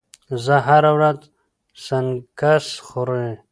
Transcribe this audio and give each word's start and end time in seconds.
زه 0.43 0.55
هره 0.67 0.91
ورځ 0.97 1.19
سنکس 1.85 2.65
خوري. 2.87 3.29